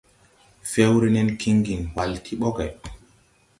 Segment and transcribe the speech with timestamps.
[0.71, 2.67] Fɛwre nen kiŋgin hwal ti ɓɔgge.